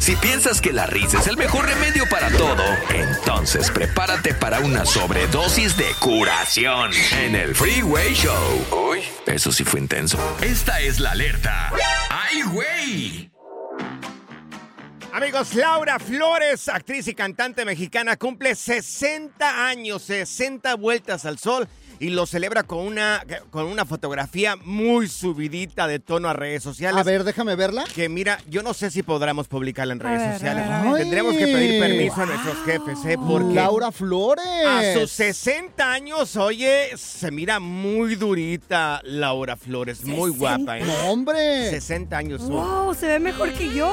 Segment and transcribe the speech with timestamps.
[0.00, 4.86] Si piensas que la risa es el mejor remedio para todo, entonces prepárate para una
[4.86, 8.66] sobredosis de curación en el Freeway Show.
[8.90, 10.18] Uy, eso sí fue intenso.
[10.40, 11.70] Esta es la alerta.
[12.08, 13.29] ¡Ay, güey!
[15.12, 22.10] Amigos, Laura Flores, actriz y cantante mexicana, cumple 60 años, 60 vueltas al sol y
[22.10, 27.00] lo celebra con una, con una fotografía muy subidita de tono a redes sociales.
[27.00, 27.84] A ver, déjame verla.
[27.92, 30.64] Que mira, yo no sé si podremos publicarla en redes ver, sociales.
[30.64, 31.02] a ver, a ver.
[31.02, 33.18] Tendremos que pedir permiso a nuestros jefes, ¿eh?
[33.18, 34.46] Porque Laura Flores.
[34.66, 40.84] a sus 60 años, oye, se mira muy durita Laura Flores, muy guapa, ¿eh?
[40.84, 41.68] No, hombre.
[41.68, 42.48] 60 años.
[42.48, 43.92] Wow, se ve mejor que yo.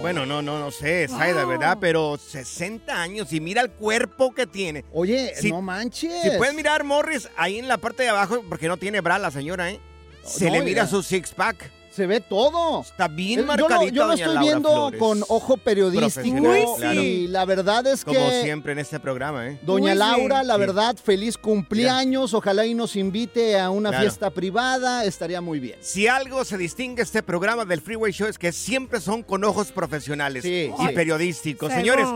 [0.00, 1.50] Bueno, no, no, no sé, Saida, Wow.
[1.50, 1.78] ¿verdad?
[1.80, 4.84] Pero 60 años y mira el cuerpo que tiene.
[4.92, 6.22] Oye, Si- no manches.
[6.22, 9.30] Si puedes mirar, Morris, ahí en la parte de abajo, porque no tiene bra la
[9.30, 9.78] señora, ¿eh?
[10.24, 10.86] Se No, le mira mira.
[10.86, 11.70] su six-pack.
[11.90, 12.82] Se ve todo.
[12.82, 15.00] Está bien Eh, yo lo, yo lo doña estoy Laura viendo Flores.
[15.00, 17.00] con ojo periodístico Profesional, Uy, claro.
[17.02, 19.58] y la verdad es Como que siempre en este programa, ¿eh?
[19.62, 19.98] Doña Uy, sí.
[19.98, 22.32] Laura, la verdad, feliz cumpleaños.
[22.34, 24.04] Ojalá y nos invite a una Claro.
[24.04, 25.04] fiesta privada.
[25.04, 25.78] Estaría muy bien.
[25.80, 29.72] Si algo se distingue este programa del Freeway Show es que siempre son con ojos
[29.72, 30.94] profesionales Sí, y sí.
[30.94, 31.68] periodísticos.
[31.70, 31.80] Según.
[31.84, 32.06] Señores,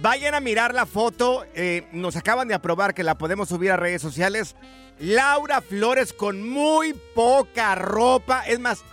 [0.00, 1.44] vayan a mirar la foto.
[1.54, 4.54] eh, nos acaban de aprobar que la podemos subir a redes sociales.
[5.00, 8.44] Laura Flores con muy poca ropa.
[8.46, 8.84] Es más,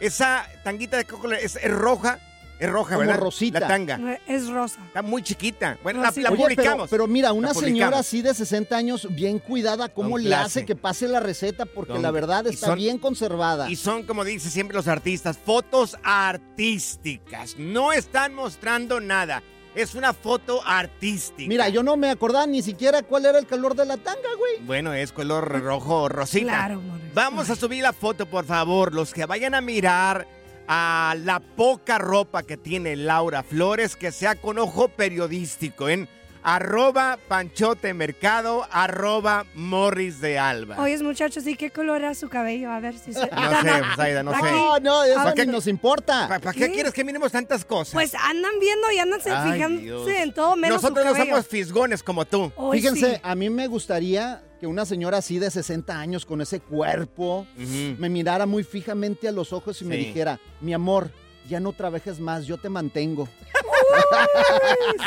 [0.00, 2.18] esa tanguita de coco es, es roja.
[2.60, 3.20] Es roja, Como ¿verdad?
[3.22, 3.60] rosita.
[3.60, 4.18] La tanga.
[4.26, 4.80] Es rosa.
[4.88, 5.78] Está muy chiquita.
[5.80, 6.22] Bueno, la, Rosita.
[6.28, 6.90] la Oye, pero, publicamos.
[6.90, 7.98] pero mira, una señora publicamos.
[8.00, 10.44] así de 60 años, bien cuidada, ¿cómo le clase.
[10.44, 11.66] hace que pase la receta?
[11.66, 13.70] Porque la verdad está son- bien conservada.
[13.70, 17.54] Y son, como dicen siempre los artistas, fotos artísticas.
[17.58, 19.42] No están mostrando nada.
[19.74, 21.48] Es una foto artística.
[21.48, 24.66] Mira, yo no me acordaba ni siquiera cuál era el color de la tanga, güey.
[24.66, 26.46] Bueno, es color rojo o rosita.
[26.46, 27.14] Claro, Morris.
[27.14, 28.94] Vamos a subir la foto, por favor.
[28.94, 30.26] Los que vayan a mirar
[30.66, 36.08] a la poca ropa que tiene Laura Flores, que sea con ojo periodístico en
[36.42, 40.76] arroba panchote mercado, arroba morris de alba.
[40.80, 42.70] Oyes, muchachos, ¿y qué color era su cabello?
[42.70, 43.20] A ver si se...
[43.20, 44.42] No sé, Zaida, no sé.
[44.50, 45.46] No, no, eso ¿Para qué?
[45.46, 46.28] nos importa.
[46.28, 46.72] ¿Para qué ¿Qué?
[46.72, 47.92] quieres que miremos tantas cosas?
[47.94, 50.08] Pues andan viendo y andan Ay, fijándose Dios.
[50.08, 52.52] en todo menos Nosotros su no somos fisgones como tú.
[52.56, 53.20] Hoy Fíjense, sí.
[53.22, 58.08] a mí me gustaría que una señora así de 60 años con ese cuerpo me
[58.08, 61.10] mirara muy fijamente a los ojos y me dijera, mi amor,
[61.48, 63.28] ya no trabajes más, yo te mantengo.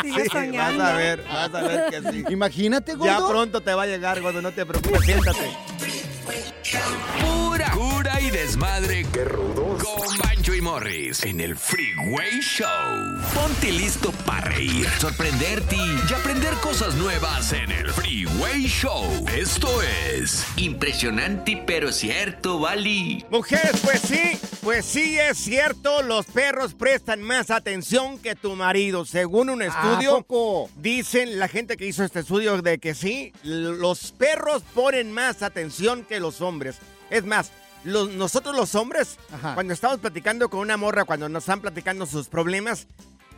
[0.02, 0.82] Sigue Sí, soñando.
[0.84, 2.24] vas a ver, vas a ver que sí.
[2.30, 3.06] Imagínate, gordo.
[3.06, 5.50] Ya pronto te va a llegar, cuando no te preocupes, siéntate.
[7.52, 9.06] Pura cura y desmadre.
[9.12, 9.84] ¡Qué rudos!
[9.84, 12.70] Con Bancho y Morris en el Freeway Show.
[13.34, 19.26] Ponte listo para reír, sorprenderte y aprender cosas nuevas en el Freeway Show.
[19.36, 23.26] Esto es impresionante pero cierto, Bali.
[23.30, 29.04] Mujeres, pues sí, pues sí es cierto, los perros prestan más atención que tu marido.
[29.04, 30.70] Según un estudio, poco?
[30.78, 36.06] dicen la gente que hizo este estudio de que sí, los perros ponen más atención
[36.06, 36.78] que los hombres.
[37.12, 37.52] Es más,
[37.84, 39.54] los- nosotros los hombres, Ajá.
[39.54, 42.88] cuando estamos platicando con una morra, cuando nos están platicando sus problemas,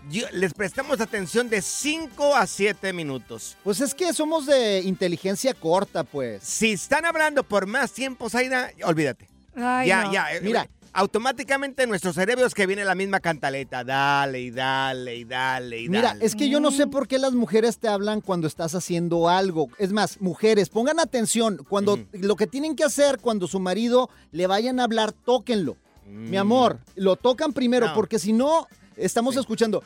[0.10, 3.58] yo- les prestamos atención de 5 a 7 minutos.
[3.64, 6.44] Pues es que somos de inteligencia corta, pues.
[6.44, 9.28] Si están hablando por más tiempo, Zaida, olvídate.
[9.56, 10.14] Ay, ya, no.
[10.14, 10.34] ya.
[10.36, 10.68] eh, Mira.
[10.94, 13.84] Automáticamente en nuestros cerebros que viene la misma cantaleta.
[13.84, 16.26] Dale y dale y dale y Mira, dale.
[16.26, 19.70] es que yo no sé por qué las mujeres te hablan cuando estás haciendo algo.
[19.80, 21.66] Es más, mujeres, pongan atención.
[21.68, 25.78] Cuando lo que tienen que hacer cuando su marido le vayan a hablar, tóquenlo.
[26.08, 26.42] Mi Mm.
[26.42, 27.94] amor, lo tocan primero, No.
[27.96, 29.40] porque si no, estamos Sí.
[29.40, 29.84] escuchando.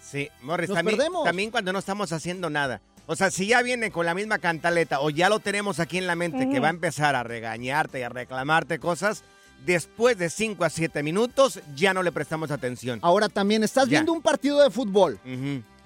[0.00, 1.24] Sí, Morris, Nos también, perdemos.
[1.24, 2.80] también cuando no estamos haciendo nada.
[3.06, 6.06] O sea, si ya viene con la misma cantaleta o ya lo tenemos aquí en
[6.06, 9.22] la mente que va a empezar a regañarte y a reclamarte cosas,
[9.64, 12.98] después de 5 a 7 minutos ya no le prestamos atención.
[13.02, 13.90] Ahora también estás Ya.
[13.90, 15.20] viendo un partido de fútbol.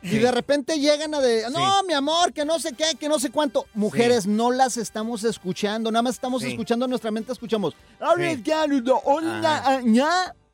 [0.02, 0.18] Y Sí.
[0.18, 1.86] de repente llegan a de, no, Sí.
[1.86, 3.66] mi amor, que no sé qué, que no sé cuánto.
[3.74, 7.74] Mujeres, no las estamos escuchando, nada más estamos escuchando en nuestra mente, escuchamos.
[8.16, 8.82] Y- ¡Gol!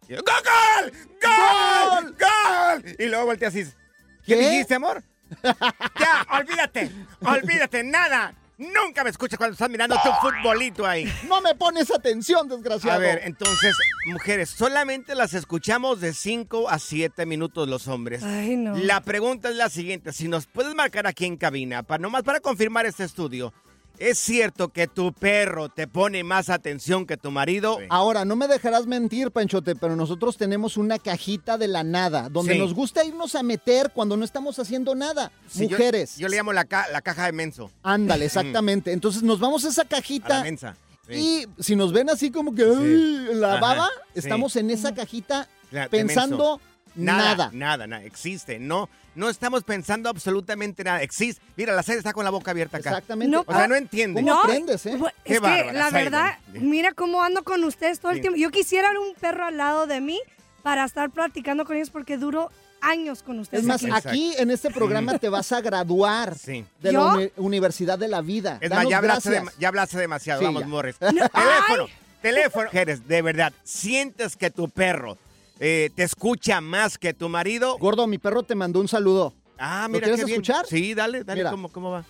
[0.09, 0.93] ¡Gol!
[1.23, 2.17] ¡Gol!
[2.19, 2.97] ¡Gol!
[2.99, 3.77] Y luego volteas y dices,
[4.25, 4.51] ¿qué, ¿Qué?
[4.51, 5.05] dijiste, amor?
[5.43, 6.91] ya, olvídate,
[7.21, 8.35] olvídate, nada.
[8.59, 11.13] Nunca me escuchas cuando estás mirando tu futbolito ahí.
[11.29, 12.97] No me pones atención, desgraciado.
[12.97, 13.77] A ver, entonces,
[14.07, 18.23] mujeres, solamente las escuchamos de 5 a 7 minutos los hombres.
[18.23, 18.75] Ay, no.
[18.75, 22.41] La pregunta es la siguiente, si nos puedes marcar aquí en cabina, para, nomás para
[22.41, 23.53] confirmar este estudio,
[23.99, 27.79] ¿es cierto que tu perro te pone más atención que tu marido?
[27.89, 32.55] Ahora, no me dejarás mentir, Panchote, pero nosotros tenemos una cajita de la nada, donde
[32.55, 32.59] Sí.
[32.59, 35.33] nos gusta irnos a meter cuando no estamos haciendo nada.
[35.49, 36.17] Sí, Mujeres.
[36.17, 37.71] Yo, le llamo la, ca- la caja de menso.
[37.83, 38.93] Ándale, exactamente.
[38.93, 40.77] Entonces nos vamos a esa A la cajita mensa.
[41.09, 41.47] Sí.
[41.59, 44.21] y si nos ven así como que la Ajá, baba, sí.
[44.21, 45.49] estamos en esa cajita
[45.91, 46.61] pensando
[46.97, 47.51] Nada, nada.
[47.53, 48.59] nada, nada, existe.
[48.59, 51.03] No, no estamos pensando absolutamente nada.
[51.03, 51.41] Existe.
[51.57, 52.91] Mira, la sede está con la boca abierta acá.
[52.91, 53.31] Exactamente.
[53.31, 54.21] No, O sea, no entiende.
[54.23, 54.99] ¿Cómo No, aprendes, eh?
[55.25, 58.23] Qué Es que la verdad, mira cómo ando con ustedes todo el Sí.
[58.23, 58.39] tiempo.
[58.39, 60.19] Yo quisiera un perro al lado de mí
[60.63, 62.51] para estar platicando con ellos porque duro
[62.83, 63.63] años con ustedes.
[63.63, 63.87] Es más, aquí.
[63.87, 64.09] Exacto.
[64.11, 66.65] aquí en este programa te vas a graduar Sí.
[66.81, 68.59] de la Universidad de la Vida.
[68.61, 70.41] Es más, ya hablaste, de- ya hablaste demasiado.
[70.41, 70.69] Sí, Vamos, ya.
[70.69, 70.97] Morris.
[70.99, 71.87] teléfono,
[72.21, 72.65] teléfono.
[72.67, 75.17] Mujeres, de verdad, ¿sientes que tu perro
[75.61, 77.77] eh, te escucha más que tu marido?
[77.79, 79.35] Gordo, mi perro te mandó un salulo.
[79.59, 80.41] Ah, ¿Lo mira quieres qué bien.
[80.43, 80.67] escuchar?
[80.67, 81.51] Sí, dale, dale, Mira.
[81.51, 82.05] ¿cómo, cómo va?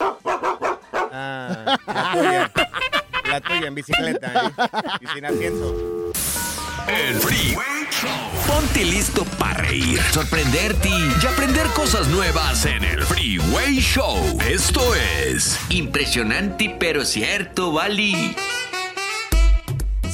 [1.13, 2.53] Ah, la tuya.
[3.31, 4.99] La tuya en bicicleta, ¿eh?
[5.01, 6.13] Y sin asiento.
[6.89, 8.11] El Freeway Show.
[8.47, 14.39] Ponte listo para reír, sorprenderte y aprender cosas nuevas en el Freeway Show.
[14.49, 18.37] Esto es impresionante pero cierto, Bali.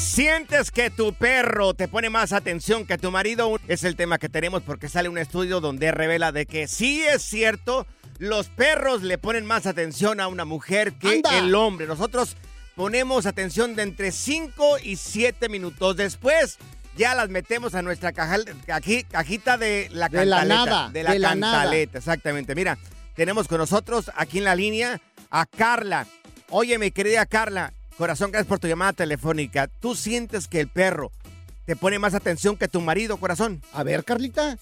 [0.03, 3.59] ¿Sientes que tu perro te pone más atención que tu marido?
[3.69, 7.23] Es el tema que tenemos porque sale un estudio donde revela de que sí es
[7.23, 7.87] cierto,
[8.19, 11.39] los perros le ponen más atención a una mujer que ¡Anda!
[11.39, 11.87] el hombre.
[11.87, 12.37] Nosotros
[12.75, 15.97] ponemos atención de entre 5 y 7 minutos.
[15.97, 16.59] Después
[16.97, 20.65] ya las metemos a nuestra caja- caji- cajita de la De la cantaleta.
[20.67, 22.55] nada, De la de la cantaleta, exactamente.
[22.55, 22.77] Mira,
[23.15, 25.01] tenemos con nosotros aquí en la línea
[25.31, 26.07] a Carla.
[26.51, 27.73] Oye, mi querida Carla,
[28.03, 29.69] corazón, gracias por tu llamada telefónica.
[29.69, 31.13] ¿Tú sientes que el perro
[31.67, 33.63] te pone más atención que tu marido, corazón?
[33.73, 34.59] A ver, Carlita.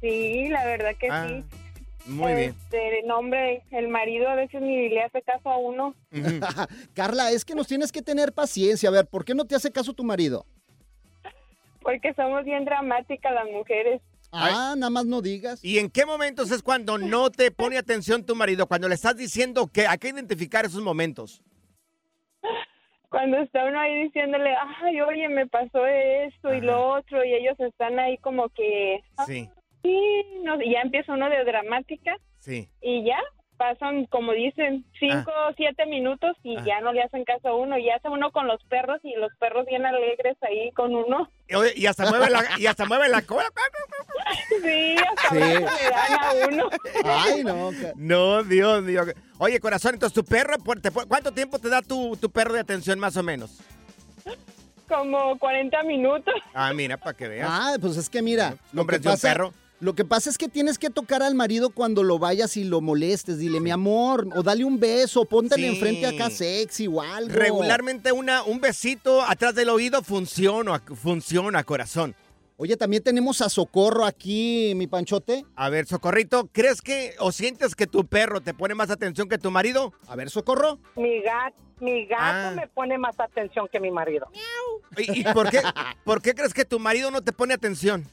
[0.00, 2.10] Sí, la verdad que Ah, sí.
[2.10, 2.56] muy bien.
[2.60, 5.94] Este, no, hombre, el marido a veces ni le hace caso a uno.
[6.94, 8.88] Carla, es que nos tienes que tener paciencia.
[8.88, 10.44] A ver, ¿por qué no te hace caso tu marido?
[11.80, 14.02] Porque somos bien dramáticas las mujeres.
[14.32, 15.64] Ah, nada más no digas.
[15.64, 18.66] ¿Y en qué momentos es cuando no te pone atención tu marido?
[18.66, 21.40] Cuando le estás diciendo que hay que identificar esos momentos.
[23.10, 27.58] Cuando está uno ahí diciéndole, ay, oye, me pasó esto y lo otro, y ellos
[27.58, 29.48] están ahí como que, "Ah, Sí,
[29.82, 32.68] sí, no, y ya empieza uno de dramática, sí.
[32.82, 33.18] y ya
[33.58, 36.62] pasan, como dicen, cinco o siete minutos y Ah.
[36.64, 39.30] ya no le hacen caso a uno, y hace uno con los perros y los
[39.38, 41.28] perros bien alegres ahí con uno.
[41.48, 43.48] Y, oye, y hasta mueve la, y hasta mueve la cola.
[44.62, 45.36] Sí, hasta Sí.
[45.38, 46.70] besos le dan a uno.
[47.04, 47.70] Ay, no.
[47.96, 49.02] No, Dios mío.
[49.38, 52.60] Oye, corazón, entonces tu perro, por- te- ¿cuánto tiempo te da tu, tu perro de
[52.60, 53.58] atención más o menos?
[54.88, 56.34] Como 40 minutos.
[56.54, 57.48] Ah, mira, para que veas.
[57.50, 59.52] Ah, pues es que mira, lo que, cómprate un pasa, perro.
[59.80, 62.80] Lo que pasa es que tienes que tocar al marido cuando lo vayas y lo
[62.80, 63.38] molestes.
[63.38, 65.74] Dile, mi amor, o dale un beso, póntale Sí.
[65.74, 67.32] enfrente acá sexy o algo.
[67.34, 72.14] Regularmente una, un besito atrás del oído funciona, funciona, corazón.
[72.60, 75.44] Oye, también tenemos a Socorro aquí, mi panchote.
[75.54, 79.38] A ver, Socorrito, ¿crees que o sientes que tu perro te pone más atención que
[79.38, 79.92] tu marido?
[80.08, 80.80] A ver, Socorro.
[80.96, 82.52] Mi gato, mi gato Ah.
[82.56, 84.26] me pone más atención que mi marido.
[84.96, 85.60] ¿Y, y por, qué,
[86.04, 88.04] por qué crees que tu marido no te pone atención?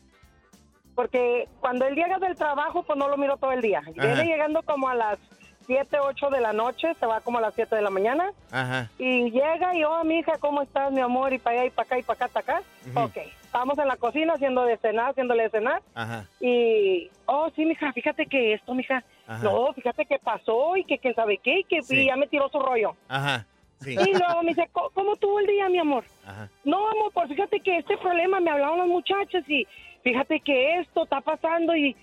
[0.95, 3.79] Porque cuando él llega del trabajo, pues no lo miro todo el día.
[3.79, 3.91] Ajá.
[3.93, 5.19] Viene llegando como a las
[5.67, 8.31] 7, 8 de la noche, se va como a las 7 de la mañana.
[8.51, 8.89] Ajá.
[8.97, 11.33] Y llega y, oh, mi hija, ¿cómo estás, mi amor?
[11.33, 12.67] Y para allá, y para acá, y para acá, para acá.
[12.89, 12.99] Ujú.
[13.05, 15.81] Ok, estamos en la cocina haciendo de cenar, haciéndole de cenar.
[15.95, 16.25] Ajá.
[16.39, 19.03] Y, oh, sí, mija, fíjate que esto, mija.
[19.27, 19.43] Ajá.
[19.43, 22.03] No, fíjate que pasó y que quién sabe qué, y que Sí.
[22.03, 22.95] y ya me tiró su rollo.
[23.09, 23.45] Ajá.
[23.81, 23.91] Sí.
[23.93, 26.03] Y luego me dice, "¿Cómo- ¿cómo tuvo el día, mi amor?
[26.25, 26.49] Ajá.
[26.63, 29.67] No, amor, pues fíjate que este problema me hablaron los muchachos y
[30.03, 31.95] fíjate que esto está pasando y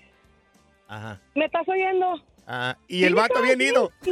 [0.87, 1.19] Ajá.
[1.35, 2.21] me estás oyendo.
[2.47, 3.91] Ah, y el vato bien ido.
[4.01, 4.11] sí.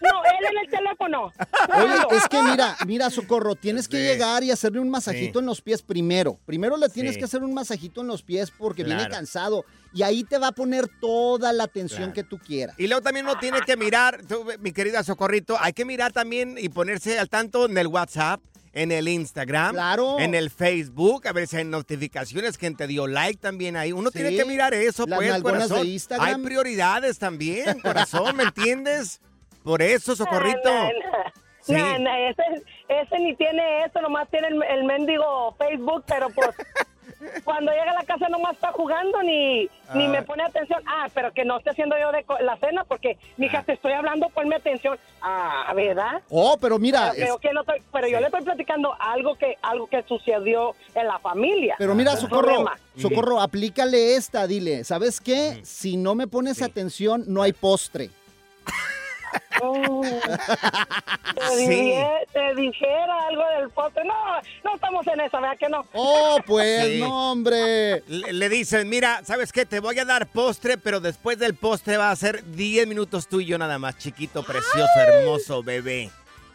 [0.00, 1.32] No, él en el teléfono.
[1.76, 4.02] Oye, es que mira, mira, Socorro, tienes que Sí.
[4.02, 5.42] llegar y hacerle un masajito Sí.
[5.42, 6.38] en los pies primero.
[6.46, 7.18] Primero le tienes Sí.
[7.18, 9.64] que hacer un masajito en los pies porque viene cansado.
[9.92, 12.12] Y ahí te va a poner toda la atención Claro.
[12.14, 12.74] que tú quieras.
[12.78, 16.56] Y luego también uno tiene que mirar, tú, mi querida Socorrito, hay que mirar también
[16.58, 18.40] y ponerse al tanto en el WhatsApp,
[18.72, 20.18] en el Instagram, Claro.
[20.18, 23.92] en el Facebook, a ver si hay notificaciones, quién te dio like también ahí.
[23.92, 25.82] Uno tiene que mirar eso, Las pues, corazón.
[25.82, 26.26] de Instagram.
[26.26, 29.20] Hay prioridades también, corazón, ¿me entiendes?
[29.64, 30.70] Por eso, Socorrito.
[30.72, 30.92] No, no,
[31.62, 31.72] Sí.
[31.72, 32.42] no, ese,
[32.88, 36.50] ese ni tiene eso, nomás tiene el, el mendigo Facebook, pero pues
[37.44, 39.62] cuando llega a la casa nomás está jugando ni,
[39.94, 40.08] ni Ah.
[40.10, 40.82] me pone atención.
[40.86, 43.92] Ah, pero que no esté haciendo yo de co- la cena porque, mija, te estoy
[43.94, 44.98] hablando, ponme atención.
[45.22, 46.20] Ah, ¿verdad?
[46.28, 49.86] Oh, pero mira, Ok, ok, no estoy- pero yo le estoy platicando algo que algo
[49.86, 51.76] que sucedió en la familia.
[51.78, 52.66] Pero mira, Socorro.
[52.98, 55.60] Socorro, aplícale esta, dile, ¿sabes qué?
[55.64, 58.10] Si no me pones atención, no hay postre.
[59.62, 60.02] Oh.
[61.34, 61.66] te, Sí.
[61.68, 64.04] dije- te dijera algo del postre.
[64.04, 64.14] No,
[64.64, 65.86] no estamos en esa, ¿verdad que no?
[65.92, 67.00] Oh, pues, Sí.
[67.00, 68.02] no, hombre.
[68.08, 69.64] Le, le dicen, mira, ¿sabes qué?
[69.66, 73.40] Te voy a dar postre, pero después del postre va a ser 10 minutos tú
[73.40, 76.10] y yo nada más, chiquito, precioso, hermoso, bebé.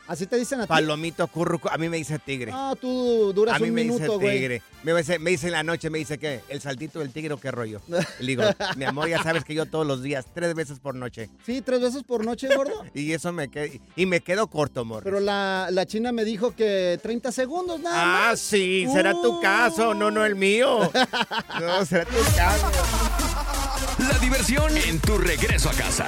[0.10, 0.68] Así te dicen a ti.
[0.70, 2.52] Palomito curruco, a mí me dice tigre.
[2.52, 4.62] No, tú duras a mí un me minuto, dice tigre.
[4.84, 7.40] Me dice, me dice en la noche, me dice que el saltito del tigre o
[7.40, 7.80] qué rollo.
[7.88, 8.44] Le digo,
[8.76, 11.30] mi amor, ya sabes que yo todos los días, tres veces por noche.
[11.46, 12.84] Sí, tres veces por noche, gordo.
[12.96, 15.04] Y eso me quedo, y me quedo corto, amor.
[15.04, 18.40] Pero la, la china me dijo que 30 segundos nada Ah, más.
[18.40, 19.42] sí, será tu Uh.
[19.42, 20.92] caso, no, no el mío.
[21.62, 22.68] No, será tu caso.
[24.00, 26.08] La diversión en tu regreso a casa.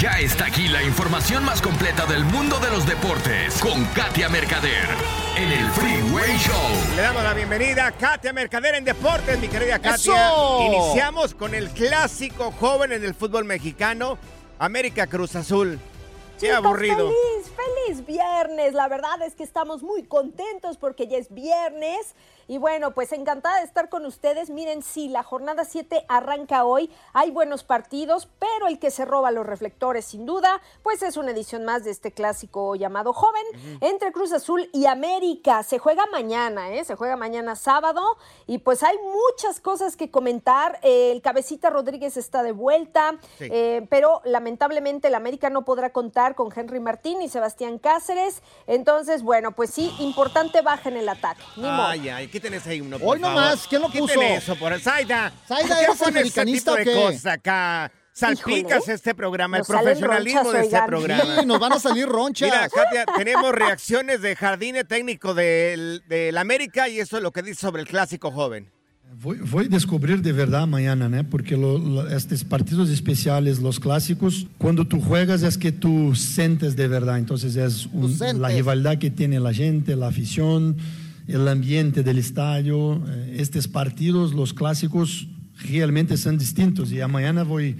[0.00, 4.88] Ya está aquí la información más completa del mundo de los deportes con Katia Mercader
[5.36, 6.96] en el Freeway Show.
[6.96, 9.96] Le damos la bienvenida a Katia Mercader en Deportes, mi querida Katia.
[9.96, 10.60] ¡Eso!
[10.62, 14.16] Iniciamos con el clásico joven en el fútbol mexicano,
[14.58, 15.78] América Cruz Azul.
[16.40, 16.96] Qué Chicos, aburrido.
[17.10, 17.52] Feliz,
[17.86, 18.72] feliz viernes.
[18.72, 22.14] La verdad es que estamos muy contentos porque ya es viernes.
[22.48, 24.50] Y bueno, pues encantada de estar con ustedes.
[24.50, 26.90] Miren, sí, la jornada 7 arranca hoy.
[27.12, 31.30] Hay buenos partidos, pero el que se roba los reflectores, sin duda, pues es una
[31.30, 33.44] edición más de este clásico llamado Joven
[33.80, 35.62] entre Cruz Azul y América.
[35.62, 36.84] Se juega mañana, ¿eh?
[36.84, 38.02] Se juega mañana sábado.
[38.48, 40.80] Y pues hay muchas cosas que comentar.
[40.82, 43.48] El cabecita Rodríguez está de vuelta, Sí.
[43.48, 48.42] eh, pero lamentablemente el América no podrá contar con Henry Martín y Sebastián Cáceres.
[48.66, 51.42] Entonces, bueno, pues sí, importante baja en el ataque.
[51.56, 51.86] Ni modo.
[51.86, 52.30] Ay, ay,
[52.66, 53.36] ahí uno, por Hoy favor.
[53.36, 54.22] nomás, ¿quién lo Quiten puso?
[54.22, 55.32] eso, por Zaida.
[55.46, 57.14] Zaida, ¿por qué ¿eres americanista ese tipo o de qué?
[57.14, 57.92] cosas acá?
[58.12, 60.86] Salpicas Híjole, este programa, el profesionalismo ronchas, de este oigan.
[60.88, 61.36] programa.
[61.40, 62.50] Sí, nos van a salir ronchas.
[62.50, 67.42] Mira, Katia, tenemos reacciones de jardine técnico del, del América y eso es lo que
[67.42, 68.70] dice sobre el clásico joven.
[69.18, 71.24] Voy, a descubrir de verdad mañana, ¿no?
[71.28, 76.76] Porque lo- lo- estos partidos especiales, los clásicos, cuando tú juegas es que tú sientes
[76.76, 77.18] de verdad.
[77.18, 78.38] Entonces es un- sientes.
[78.38, 80.76] la rivalidad que tiene la gente, la afición,
[81.26, 83.02] el ambiente del estadio.
[83.08, 85.26] Eh, estos partidos, los clásicos,
[85.68, 86.92] realmente son distintos.
[86.92, 87.76] Y a mañana voy,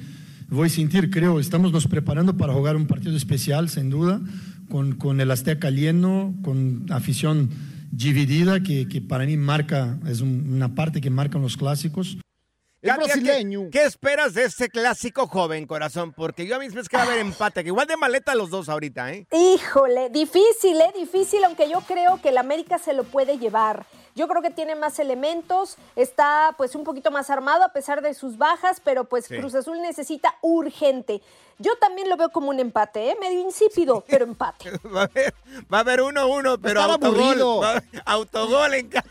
[0.51, 4.21] voy a sentir, creo, estamos nos preparando para jugar un partido especial, sin duda,
[4.69, 7.49] con, con el Azteca lleno, con afición
[7.91, 12.17] dividida, que, que para mí marca, es un- una parte que marcan los clásicos.
[12.83, 13.69] Katia, ¿qué- brasileño.
[13.71, 16.13] ¿qué, esperas de este clásico joven, corazón?
[16.17, 18.35] Porque yo a mí me es que va a haber empate, que igual de maleta
[18.35, 19.27] los dos ahorita, ¿eh?
[19.33, 20.91] Híjole, difícil, ¿eh?
[20.99, 23.85] Difícil, aunque yo creo que el América se lo puede llevar.
[24.14, 28.12] Yo creo que tiene más elementos, está pues un poquito más armado a pesar de
[28.14, 29.37] sus bajas, pero pues Sí.
[29.38, 31.23] Cruz Azul necesita urgente.
[31.59, 33.17] Yo también lo veo como un empate, ¿eh?
[33.21, 34.71] Medio insípido, pero empate.
[34.95, 35.35] Va a haber,
[35.73, 37.21] va a haber uno uno, pero autogol.
[37.21, 37.59] aburrido.
[37.61, 39.05] Va a haber autogol en, ca-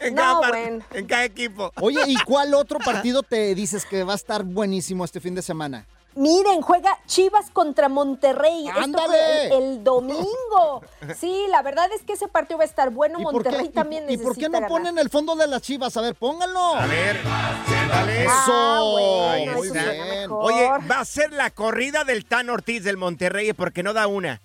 [0.00, 0.84] en No, cada, par- bueno.
[0.92, 1.72] en cada equipo.
[1.80, 5.42] Oye, ¿y cuál otro partido te dices que va a estar buenísimo este fin de
[5.42, 5.86] semana?
[6.18, 8.66] Miren, juega Chivas contra Monterrey.
[8.68, 10.82] Esto fue el, el domingo.
[11.16, 13.20] Sí, la verdad es que ese partido va a estar bueno.
[13.20, 14.68] ¿Y por qué, Monterrey y- también y, por qué necesita no ganar.
[14.68, 15.96] ponen el fondo de las chivas?
[15.96, 16.74] A ver, pónganlo.
[16.74, 17.20] A ver,
[17.88, 18.26] dale.
[18.28, 18.90] Ah, Eso.
[18.90, 20.30] bueno, Muy eso bien.
[20.32, 24.42] Oye, va a ser la corrida del Tan Ortiz del Monterrey porque no da una.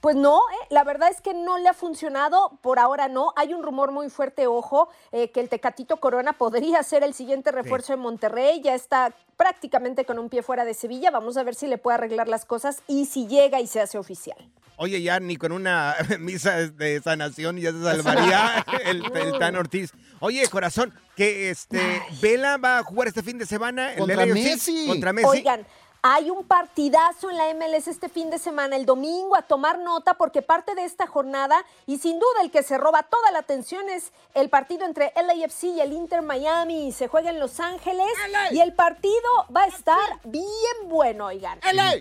[0.00, 0.66] Pues no, ¿eh?
[0.70, 3.32] la verdad es que no le ha funcionado, por ahora no.
[3.36, 7.52] Hay un rumor muy fuerte, ojo, eh, que el Tecatito Corona podría ser el siguiente
[7.52, 8.60] refuerzo de Monterrey.
[8.62, 11.10] Ya está prácticamente con un pie fuera de Sevilla.
[11.10, 13.98] Vamos a ver si le puede arreglar las cosas y si llega y se hace
[13.98, 14.38] oficial.
[14.76, 19.92] Oye, ya ni con una misa de sanación ya se salvaría el, el Tan Ortiz.
[20.20, 21.80] Oye, corazón, que este
[22.22, 23.92] Vela va a jugar este fin de semana.
[23.92, 24.86] el Contra LAFC, Messi.
[24.86, 25.28] Contra Messi.
[25.28, 25.66] Oigan,
[26.02, 30.14] hay un partidazo en la MLS este fin de semana, el domingo, a tomar nota
[30.14, 33.88] porque parte de esta jornada y sin duda el que se roba toda la atención
[33.88, 36.92] es el partido entre LAFC y el Inter Miami.
[36.92, 38.06] Se juega en Los Ángeles
[38.52, 39.14] y el partido
[39.54, 41.58] va a estar bien bueno, oigan.
[41.72, 41.94] ¡LA!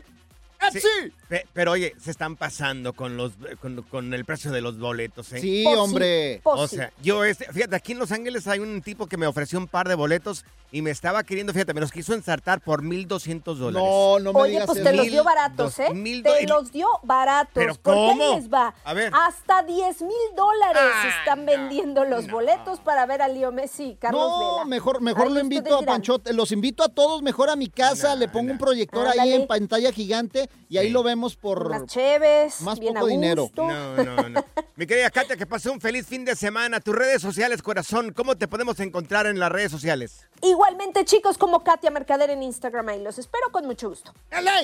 [0.72, 1.14] Sí,
[1.54, 5.40] pero oye, se están pasando con los con, con el precio de los boletos, ¿eh?
[5.40, 6.40] Sí, hombre.
[6.44, 9.28] pues O sea, yo, este, fíjate, aquí en Los Ángeles hay un tipo que me
[9.28, 12.82] ofreció un par de boletos y me estaba queriendo, fíjate, me los quiso ensartar por
[12.84, 13.88] 1.200 dólares.
[13.90, 14.90] No, no me Oye, digas pues eso.
[14.90, 16.22] te los dio baratos, ¿eh?
[16.24, 17.52] Te los dio baratos.
[17.54, 18.36] ¿Pero ahí cómo?
[18.36, 18.74] les va.
[18.84, 19.12] A ver.
[19.13, 20.82] Hasta 10 mil dólares
[21.20, 24.66] están no, vendiendo los boletos para ver a Leo Messi y Carlos No, Vela.
[24.66, 25.84] mejor, mejor lo invito a.
[25.84, 26.34] Panchote.
[26.34, 28.10] Los invito a todos mejor a mi casa.
[28.10, 28.52] No, le pongo no.
[28.54, 30.94] un proyector ahí en pantalla gigante y ahí Sí.
[30.94, 31.68] lo vemos por.
[31.68, 33.50] Unas cheves, más bien poco a dinero.
[33.56, 34.46] No, no, no.
[34.76, 36.80] Mi querida Katia, que pasó un feliz fin de semana.
[36.80, 40.26] Tus redes sociales, corazón, ¿cómo te podemos encontrar en las redes sociales?
[40.42, 44.14] Igualmente, chicos, como Katia Mercader en Instagram, ahí los espero con mucho gusto.
[44.32, 44.62] ¡LA!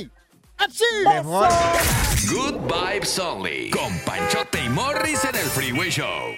[0.60, 0.84] ¡FC!
[1.06, 1.50] Mejor.
[2.32, 3.72] Good Vibes Only.
[3.72, 6.36] Con Panchote y Morris en el Freeway Show.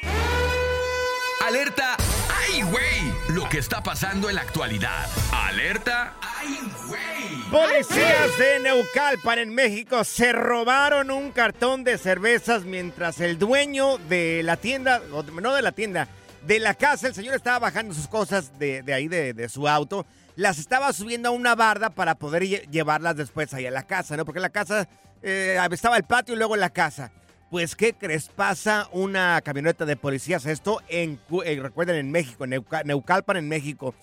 [1.46, 1.98] Alerta.
[2.56, 3.36] ¡Ay, güey!
[3.36, 5.08] Lo que está pasando en la actualidad.
[5.34, 6.14] Alerta.
[6.22, 7.52] ¡Ay, güey!
[7.52, 14.42] Policías de Neucalpan en México se robaron un cartón de cervezas mientras el dueño de
[14.44, 16.08] la tienda, o no de la tienda,
[16.44, 19.68] de la casa, el señor estaba bajando sus cosas de, de ahí, de, de su
[19.68, 20.06] auto,
[20.38, 24.16] las estaba subiendo a una barda para poder lle- llevarlas después ahí a la casa,
[24.16, 24.24] ¿no?
[24.24, 24.88] Porque la casa
[25.22, 27.12] eh, estaba el patio y luego la casa.
[27.50, 28.28] Pues, ¿qué crees?
[28.30, 33.48] Pasa una camioneta de policías, esto en, eh, recuerden, en México, en Neuca- Neucalpan, en
[33.48, 33.94] México.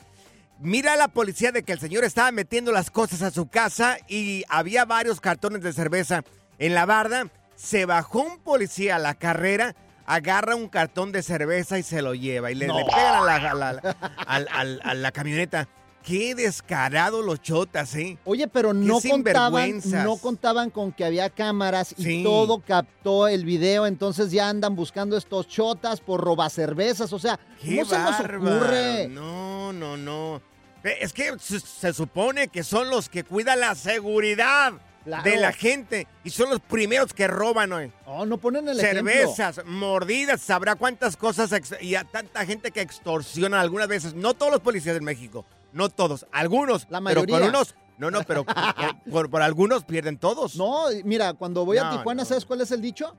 [0.61, 3.99] Mira a la policía de que el señor estaba metiendo las cosas a su casa
[4.09, 6.23] y había varios cartones de cerveza
[6.59, 7.27] en la barda.
[7.57, 9.75] Se bajó un policía a la carrera,
[10.07, 12.53] agarra un cartón de cerveza y se lo lleva.
[12.53, 12.79] Y le, No.
[12.79, 15.69] le pegan a la, a la- al- al- a la camioneta.
[16.03, 18.19] Qué descarado los chotas, ¿eh?
[18.25, 22.23] Oye, pero no contaban, no contaban con que había cámaras y Sí.
[22.25, 27.77] todo captó el video, entonces ya andan buscando estos chotas por robacervezas, o sea, ¡Qué
[27.79, 29.09] ¿cómo se nos ocurre?
[29.09, 30.43] No, no, no.
[30.83, 34.73] Es que se, se supone que son los que cuidan la seguridad
[35.05, 35.25] Claro.
[35.29, 37.91] de la gente y son los primeros que roban hoy.
[38.07, 39.11] No, no ponen el ejemplo.
[39.13, 44.15] Cervezas, mordidas, sabrá cuántas cosas y a tanta gente que extorsiona algunas veces.
[44.15, 47.39] No todos los policías de México, no todos, algunos, La pero mayoría.
[47.41, 48.45] con unos, no, no, pero
[49.31, 50.57] por, algunos pierden todos.
[50.57, 52.29] No, mira, cuando voy a Tijuana, no.
[52.29, 53.17] ¿sabes cuál es el dicho?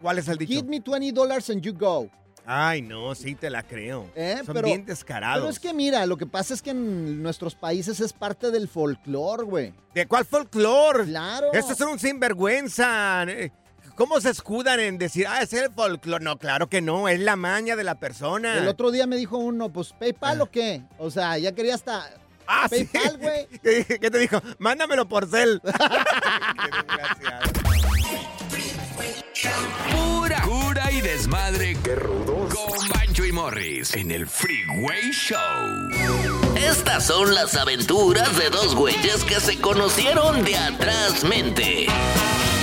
[0.00, 0.52] ¿Cuál es el dicho?
[0.52, 2.08] Give me 20 dollars and you go.
[2.46, 4.10] Ay, no, sí te la creo.
[4.14, 4.42] ¿Eh?
[4.44, 5.40] Son Pero- bien descarados.
[5.40, 8.68] Pero es que mira, lo que pasa es que en nuestros países es parte del
[8.68, 9.72] folclore, güey.
[9.94, 11.06] ¿De cuál folclore?
[11.06, 11.52] Claro.
[11.54, 13.24] Estos son un sinvergüenza.
[13.96, 16.24] ¿Cómo se escudan en decir, ah, es el folclore?
[16.24, 18.58] No, claro que no, es la maña de la persona.
[18.58, 20.82] El otro día me dijo uno, pues, ¿PayPal o qué?
[20.98, 22.10] O sea, ya quería hasta
[22.46, 22.84] Ah, sí.
[22.84, 23.46] PayPal, güey.
[23.62, 24.42] ¿Qué, qué te dijo?
[24.58, 25.60] Mándamelo por cel.
[25.64, 25.70] Qué
[26.76, 27.50] desgraciado.
[29.92, 31.76] Pura cura y desmadre.
[31.82, 32.54] ¡Qué rudos!
[32.54, 35.38] Con Bancho y Morris en el Freeway Show.
[36.56, 41.86] Estas son las aventuras de dos güeyes que se conocieron de atrás mente.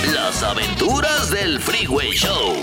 [0.08, 2.56] Las aventuras del Freeway Show.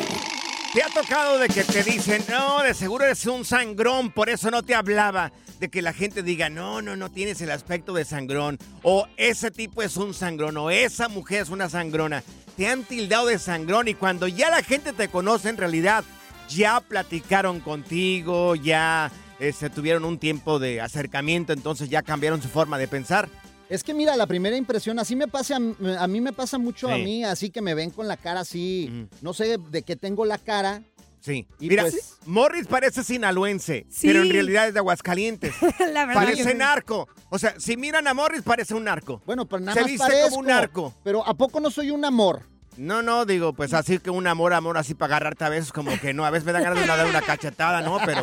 [0.74, 4.50] ¿Te ha tocado de que te dicen, no, de seguro eres un sangrón, por eso
[4.50, 5.30] no te hablaba?
[5.60, 8.58] De que la gente diga, no, no, no tienes el aspecto de sangrón.
[8.82, 12.24] O ese tipo es un sangrón, o esa mujer es una sangrona.
[12.56, 16.04] Te han tildado de sangrón y cuando ya la gente te conoce, en realidad,
[16.48, 22.78] ya platicaron contigo, ya este, tuvieron un tiempo de acercamiento, entonces ya cambiaron su forma
[22.78, 23.28] de pensar.
[23.68, 26.96] Es que mira, la primera impresión, así me pasa, a mí me pasa mucho a
[26.96, 30.38] mí, así que me ven con la cara así, no sé de qué tengo la
[30.38, 30.82] cara.
[31.20, 31.46] Sí.
[31.60, 34.06] Y Mira, pues- Morris parece sinaloense, Sí.
[34.06, 35.52] pero en realidad es de Aguascalientes.
[35.92, 36.56] La verdad Parece sí.
[36.56, 37.08] narco.
[37.28, 39.20] O sea, si miran a Morris, parece un narco.
[39.26, 40.28] Bueno, pero nada Se más viste parezco.
[40.30, 40.94] como un narco.
[41.02, 42.42] Pero ¿a poco no soy un amor?
[42.76, 45.90] No, no, digo, pues así que un amor, amor, así para agarrarte a veces, como
[46.00, 46.24] que no.
[46.24, 47.98] A veces me da ganas de dar una cachetada, ¿no?
[48.06, 48.22] Pero,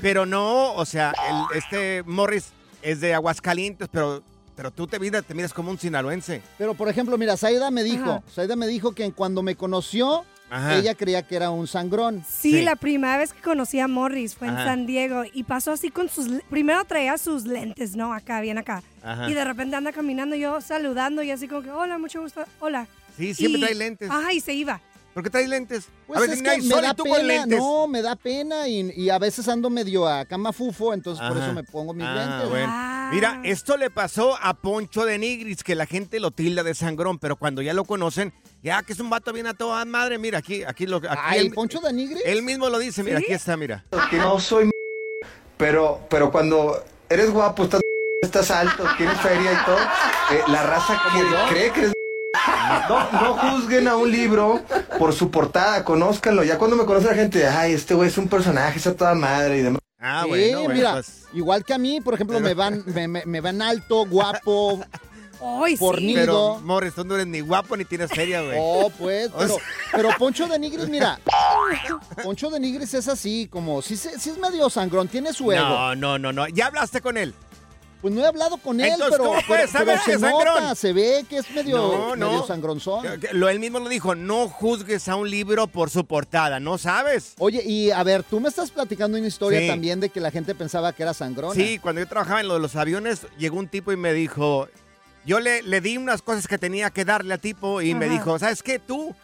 [0.00, 2.46] pero no, o sea, el- este Morris
[2.82, 4.22] es de Aguascalientes, pero,
[4.60, 6.42] pero tú te miras, te miras como un sinaloense.
[6.58, 8.22] Pero por ejemplo, mira, Saida me dijo, Ajá.
[8.30, 10.76] Saida me dijo que cuando me conoció, Ajá.
[10.76, 12.22] ella creía que era un sangrón.
[12.28, 12.62] Sí, Sí.
[12.62, 14.56] la primera vez que conocí a Morris fue en.
[14.56, 16.28] San Diego y pasó así con sus...
[16.50, 18.12] Primero traía sus lentes, ¿no?
[18.12, 18.82] Acá, bien acá.
[19.02, 19.30] Ajá.
[19.30, 22.86] Y de repente anda caminando yo saludando y así como que, hola, mucho gusto, hola.
[23.16, 24.10] Sí, siempre Y- trae lentes.
[24.10, 24.78] Ajá, y se iba.
[25.14, 25.88] ¿Por qué traes lentes?
[26.06, 27.58] Pues a ver, es que me da y tú con pena, lentes.
[27.58, 31.36] no, me da pena y, y a veces ando medio a cama fufo, entonces por
[31.38, 32.48] eso me pongo mis Ah, lentes.
[32.50, 32.66] bueno.
[32.70, 32.89] Ah.
[33.10, 37.18] Mira, esto le pasó a Poncho de Nigris, que la gente lo tilda de sangrón,
[37.18, 40.38] pero cuando ya lo conocen, ya que es un vato bien a toda madre, mira,
[40.38, 40.98] aquí, aquí lo...
[40.98, 42.22] Aquí Ay, él, Poncho de Nigris.
[42.24, 43.24] él mismo lo dice, mira, ¿Sí?
[43.24, 43.84] aquí está, mira.
[44.10, 44.70] que no soy
[45.56, 47.82] pero pero cuando eres guapo estás
[48.22, 51.92] estás alto tienes feria y todo eh, la raza que cree que eres
[52.88, 54.62] no, no juzguen a un libro
[54.98, 58.28] por su portada conózcanlo ya cuando me conoce la gente ay este güey es un
[58.28, 61.74] personaje es a toda madre y demás Ah, sí, bueno, bueno, mira, pues, igual que
[61.74, 64.80] a mí, por ejemplo, me van, me, me- me van alto, guapo,
[65.42, 65.76] Ay, sí.
[65.76, 66.20] fornido.
[66.20, 68.56] pero, Morris, tú no eres ni guapo ni tienes feria, güey.
[68.60, 69.56] Oh, pues, pero,
[69.92, 71.18] pero Poncho de Nigris, mira,
[72.24, 75.62] Poncho de Nigris es así, como, sí, se- sí es medio sangrón, tiene su ego.
[75.62, 76.48] No, no, no, no.
[76.48, 77.34] ¿Ya hablaste con él?
[78.00, 80.12] Pues no he hablado con él, Entonces, pero, ¿cómo puedes pero- pero saber se que
[80.12, 80.44] es sangrón?
[80.62, 82.30] nota, se ve que es medio, No, no.
[82.30, 83.20] medio sangronzón.
[83.20, 86.78] Que Lo él mismo lo dijo, no juzgues a un libro por su portada, ¿no
[86.78, 87.34] sabes?
[87.38, 89.66] Oye, y a ver, tú me estás platicando una historia Sí.
[89.68, 91.54] también de que la gente pensaba que era sangrón.
[91.54, 94.68] Sí, cuando yo trabajaba en lo de los aviones, llegó un tipo y me dijo,
[95.26, 98.38] yo le, le di unas cosas que tenía que darle al tipo y me dijo,
[98.38, 98.78] ¿sabes qué?
[98.78, 99.14] Tú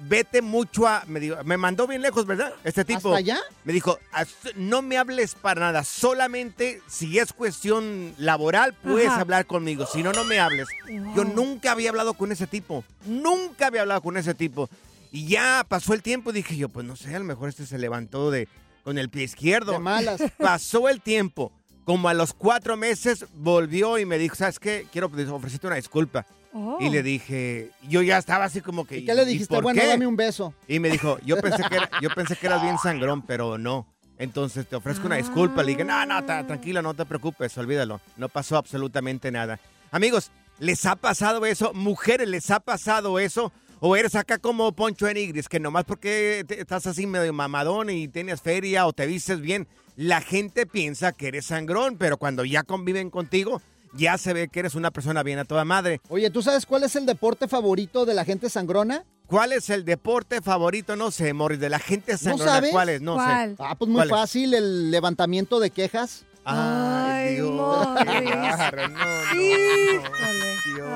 [0.00, 1.04] vete mucho a...
[1.06, 2.52] Me, dijo, me mandó bien lejos, ¿verdad?
[2.64, 3.08] Este tipo.
[3.08, 3.38] ¿Hasta allá?
[3.64, 9.20] Me dijo, "As- no me hables para nada, solamente si es cuestión laboral puedes Ajá.
[9.20, 10.68] hablar conmigo, si no, no me hables.
[11.16, 14.68] Yo nunca había hablado con ese tipo, nunca había hablado con ese tipo.
[15.10, 17.78] Y ya pasó el tiempo dije yo, pues no sé, a lo mejor este se
[17.78, 18.46] levantó de,
[18.84, 19.72] con el pie izquierdo.
[19.72, 20.20] De malas.
[20.38, 21.50] Pasó el tiempo.
[21.88, 24.86] Como a los cuatro meses volvió y me dijo, ¿sabes qué?
[24.92, 26.26] Quiero ofrecerte una disculpa.
[26.52, 26.76] Oh.
[26.82, 28.98] Y le dije, yo ya estaba así como que...
[28.98, 29.54] ¿Y qué le ¿y dijiste?
[29.54, 29.86] por Bueno, qué?
[29.88, 30.52] dame un beso.
[30.68, 33.86] Y me dijo, yo pensé que, era- yo pensé que eras bien sangrón, pero no.
[34.18, 35.62] Entonces te ofrezco una disculpa.
[35.62, 38.02] Le dije, no, no, ta- tranquilo, no te preocupes, olvídalo.
[38.18, 39.58] No pasó absolutamente nada.
[39.90, 41.72] Amigos, ¿les ha pasado eso?
[41.72, 43.50] Mujeres, ¿les ha pasado eso?
[43.80, 48.08] ¿O eres acá como Poncho Enigris, que nomás porque te- estás así medio mamadón y
[48.08, 52.62] tienes feria o te vistes bien, la gente piensa que eres sangrón, pero cuando ya
[52.64, 53.62] conviven contigo,
[53.94, 56.00] ya se ve que eres una persona bien a toda madre.
[56.08, 59.04] Oye, ¿tú sabes cuál es el deporte favorito de la gente sangrona?
[59.26, 60.96] ¿Cuál es el deporte favorito?
[60.96, 62.50] No sé, Morris, de la gente sangrona.
[62.52, 62.70] sabes?
[62.70, 63.00] ¿Cuál es?
[63.00, 63.50] No ¿Cuál?
[63.50, 63.56] sé.
[63.60, 66.24] Ah, pues muy fácil, el levantamiento de quejas.
[66.50, 68.20] Ay, Dios, Morris.
[68.20, 69.32] qué bárbaro, no, no.
[69.34, 70.04] Dios.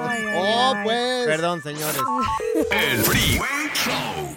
[0.09, 0.85] Ay, ay, Oh, ay.
[0.85, 1.27] pues.
[1.27, 2.01] Perdón, señores.
[2.71, 4.37] El Freeway Show.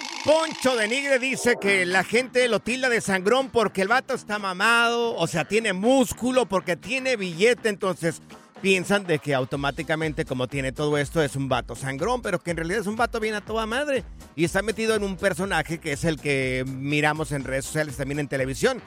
[0.23, 4.37] Poncho de Nigre dice que la gente lo tilda de sangrón porque el vato está
[4.37, 8.21] mamado, o sea, tiene músculo, porque tiene billete, entonces
[8.61, 12.57] piensan de que automáticamente como tiene todo esto es un vato sangrón, pero que en
[12.57, 14.03] realidad es un vato bien a toda madre
[14.35, 18.19] y está metido en un personaje que es el que miramos en redes sociales, también
[18.19, 18.79] en televisión.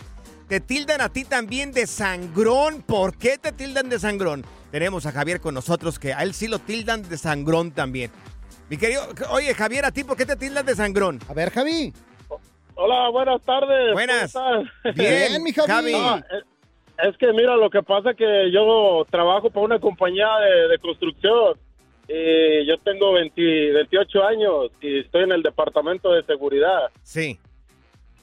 [0.48, 2.82] Te tildan a ti también de sangrón.
[2.82, 4.44] ¿Por qué te tildan de sangrón?
[4.70, 8.10] Tenemos a Javier con nosotros que a él sí lo tildan de sangrón también.
[8.74, 11.20] Mi querido, oye Javier, ¿a ti por qué te tildan de sangrón?
[11.28, 11.92] A ver, Javi.
[12.74, 13.92] Hola, buenas tardes.
[13.92, 14.32] Buenas.
[14.32, 14.94] ¿Cómo estás?
[14.96, 15.92] Bien, mi Javi.
[15.92, 16.44] No, es,
[16.98, 20.78] es que mira, lo que pasa es que yo trabajo para una compañía de, de
[20.78, 21.56] construcción
[22.08, 26.90] y yo tengo 20 28 años y estoy en el departamento de seguridad.
[27.04, 27.38] Sí.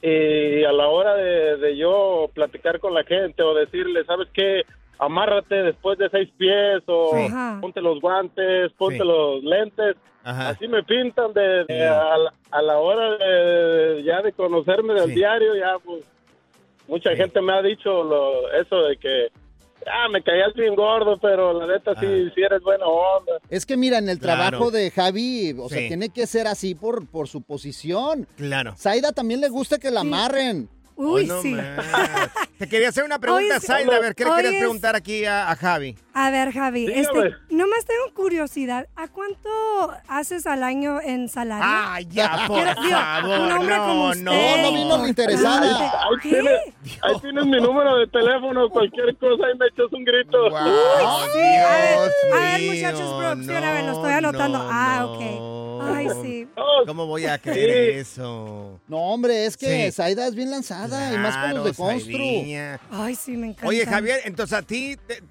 [0.02, 4.64] Y a la hora de, de yo platicar con la gente o decirle, ¿sabes qué?
[5.04, 7.14] Amárrate después de seis pies o.
[7.16, 7.58] Ajá.
[7.60, 9.04] ponte los guantes, ponte Sí.
[9.04, 9.96] los lentes.
[10.24, 10.50] Ajá.
[10.50, 15.08] Así me pintan de, de a, la, a la hora de, ya de conocerme del
[15.08, 15.14] Sí.
[15.16, 16.04] diario, ya pues
[16.86, 17.16] mucha Sí.
[17.16, 19.28] gente me ha dicho lo, eso de que
[19.84, 23.32] ah, me caías bien gordo, pero la neta sí, sí eres buena onda.
[23.50, 24.40] Es que mira, en el Claro.
[24.50, 28.28] trabajo de Javi, o sea, tiene que ser así por, por su posición.
[28.36, 28.74] Claro.
[28.78, 30.68] Zaida también le gusta que la amarren.
[30.96, 31.52] Uy, no sí.
[31.52, 31.66] más.
[32.58, 33.58] Te quería hacer una pregunta.
[33.60, 33.96] Zaida.
[33.96, 35.96] A ver, ¿qué le querías es- preguntar aquí a, a Javi?
[36.14, 37.00] A ver, Javi, Dígame.
[37.00, 38.86] este, nomás tengo curiosidad.
[38.96, 39.48] ¿A cuánto
[40.08, 41.64] haces al año en salario?
[41.66, 43.40] Ay, ya, por Quiero- digo, favor.
[43.40, 44.22] un hombre no, como no, usted.
[44.24, 45.80] No, no vino la interesada.
[46.02, 46.60] Ahí tienes,
[47.02, 50.50] ahí tienes mi número de teléfono, cualquier cosa y me echas un grito.
[50.50, 54.18] Guau, Sí, a ver, Dios a ver, mío, muchachos, producción, a ver, lo estoy no,
[54.18, 54.58] anotando.
[54.58, 55.12] no, ah, no.
[55.12, 55.51] ok.
[55.84, 56.48] Ay, sí.
[56.86, 58.80] ¿Cómo voy a creer eso?
[58.88, 59.92] No, hombre, es que Sí.
[59.92, 62.22] Zaida es bien lanzada y más con los de Claro, Constru.
[62.90, 63.66] Ay, sí, me encanta.
[63.68, 65.22] Oye, Javier, entonces a ti, te-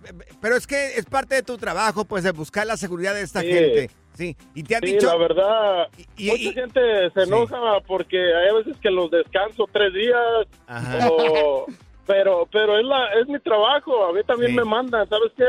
[0.42, 3.42] pero es que es parte de tu trabajo, pues, de buscar la seguridad de esta
[3.42, 3.48] Sí.
[3.52, 3.90] gente.
[4.14, 5.08] Sí, y te han Sí, dicho...
[5.08, 5.88] la verdad,
[6.18, 6.80] Y- y- mucha y- gente
[7.14, 7.28] se Sí.
[7.28, 11.10] enoja porque hay veces que los descanso tres días, Ajá.
[11.10, 11.66] o-
[12.08, 14.58] pero pero es la es mi trabajo, a mí también Sí.
[14.58, 15.46] me mandan, ¿sabes qué?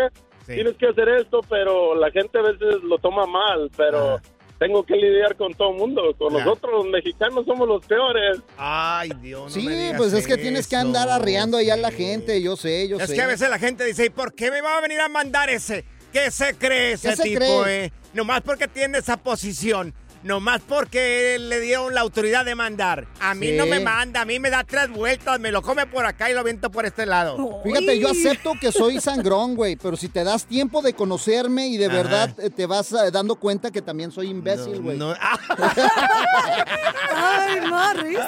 [0.46, 0.54] Sí.
[0.54, 4.22] Tienes que hacer esto, pero la gente a veces lo toma mal, pero Ajá.
[4.62, 6.44] Tengo que lidiar con todo el mundo, con Ya.
[6.44, 8.38] nosotros los mexicanos somos los peores.
[8.56, 11.76] Ay, Dios, no Sí, me digas pues es que tienes que andar arreando ahí a
[11.76, 13.14] la gente, yo sé, yo Es sé.
[13.16, 15.50] que a veces la gente dice, ¿y por qué me va a venir a mandar
[15.50, 15.84] ese?
[16.12, 17.86] ¿Qué se cree ese ¿Qué se tipo, cree?
[17.86, 17.92] eh?
[18.14, 19.94] Nomás porque tiene esa posición.
[20.22, 23.06] Nomás porque le dieron la autoridad de mandar.
[23.20, 23.52] A mí Sí.
[23.56, 26.34] no me manda, a mí me da tres vueltas, me lo come por acá y
[26.34, 27.60] lo viento por este lado.
[27.64, 31.76] Fíjate, yo acepto que soy sangrón, güey, pero si te das tiempo de conocerme y
[31.76, 31.94] de Ajá.
[31.96, 34.96] verdad eh, te vas eh, dando cuenta que también soy imbécil, güey.
[34.96, 35.38] No, ah,
[37.14, 38.18] Ay, Morris.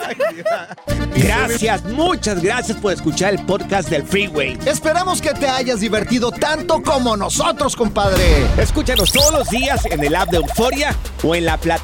[1.16, 4.58] gracias, muchas gracias por escuchar el podcast del Freeway.
[4.66, 8.46] Esperamos que te hayas divertido tanto como nosotros, compadre.
[8.58, 11.83] Escúchanos todos los días en el app de Euforia o en la plataforma